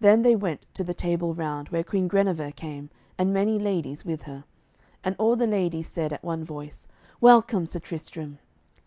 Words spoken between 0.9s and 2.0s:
Table Round, where